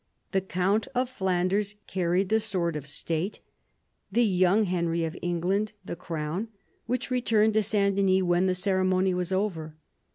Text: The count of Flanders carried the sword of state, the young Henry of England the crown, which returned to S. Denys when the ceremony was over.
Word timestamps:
The 0.31 0.41
count 0.41 0.87
of 0.95 1.11
Flanders 1.11 1.75
carried 1.85 2.29
the 2.29 2.39
sword 2.39 2.75
of 2.75 2.87
state, 2.87 3.39
the 4.11 4.25
young 4.25 4.63
Henry 4.63 5.03
of 5.05 5.15
England 5.21 5.73
the 5.85 5.95
crown, 5.95 6.47
which 6.87 7.11
returned 7.11 7.53
to 7.53 7.59
S. 7.59 7.69
Denys 7.73 8.23
when 8.23 8.47
the 8.47 8.55
ceremony 8.55 9.13
was 9.13 9.31
over. 9.31 9.75